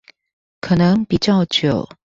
[0.59, 1.87] 可能比較久